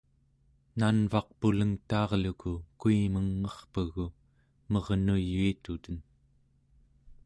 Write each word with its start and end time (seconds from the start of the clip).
nanvaq 0.79 1.27
pulengtaarluku 1.39 2.51
kuimeng'erpegu 2.79 4.05
mernuyuituten 4.71 5.97